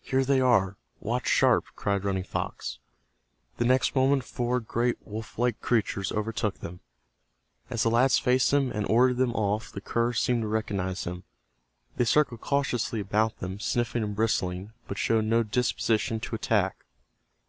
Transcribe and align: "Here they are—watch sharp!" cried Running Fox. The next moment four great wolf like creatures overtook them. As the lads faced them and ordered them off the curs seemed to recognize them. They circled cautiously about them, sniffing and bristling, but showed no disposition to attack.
"Here 0.00 0.24
they 0.24 0.40
are—watch 0.40 1.26
sharp!" 1.28 1.64
cried 1.74 2.04
Running 2.04 2.22
Fox. 2.22 2.78
The 3.56 3.64
next 3.64 3.96
moment 3.96 4.22
four 4.22 4.60
great 4.60 4.96
wolf 5.04 5.40
like 5.40 5.60
creatures 5.60 6.12
overtook 6.12 6.60
them. 6.60 6.78
As 7.68 7.82
the 7.82 7.90
lads 7.90 8.16
faced 8.16 8.52
them 8.52 8.70
and 8.70 8.86
ordered 8.88 9.16
them 9.16 9.32
off 9.34 9.72
the 9.72 9.80
curs 9.80 10.20
seemed 10.20 10.42
to 10.42 10.46
recognize 10.46 11.02
them. 11.02 11.24
They 11.96 12.04
circled 12.04 12.42
cautiously 12.42 13.00
about 13.00 13.40
them, 13.40 13.58
sniffing 13.58 14.04
and 14.04 14.14
bristling, 14.14 14.70
but 14.86 14.98
showed 14.98 15.24
no 15.24 15.42
disposition 15.42 16.20
to 16.20 16.36
attack. 16.36 16.84